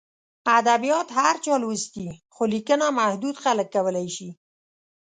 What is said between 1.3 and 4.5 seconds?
چا لوستي، خو لیکنه محدود خلک کولای شي.